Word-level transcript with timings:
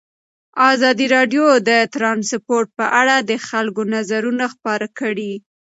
ازادي 0.73 1.07
راډیو 1.15 1.45
د 1.69 1.71
ترانسپورټ 1.95 2.67
په 2.79 2.85
اړه 3.01 3.15
د 3.29 3.31
خلکو 3.47 3.81
نظرونه 3.95 4.45
خپاره 4.53 4.87
کړي. 4.99 5.33